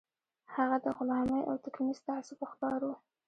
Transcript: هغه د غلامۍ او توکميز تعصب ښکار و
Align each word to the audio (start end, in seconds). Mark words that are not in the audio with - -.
هغه 0.55 0.77
د 0.85 0.85
غلامۍ 0.97 1.41
او 1.49 1.55
توکميز 1.63 1.99
تعصب 2.07 2.39
ښکار 2.51 2.81
و 2.89 2.93